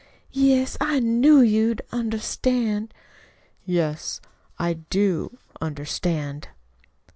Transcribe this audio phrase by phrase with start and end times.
[0.33, 2.91] "Yes, I knew you'd understand."
[3.65, 4.19] "Yes,
[4.57, 6.47] I do understand."